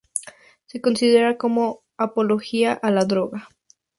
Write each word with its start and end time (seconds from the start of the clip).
Se 0.65 0.81
consideraba 0.81 1.37
como 1.37 1.83
apología 1.95 2.73
a 2.73 2.89
la 2.89 3.05
droga. 3.05 3.47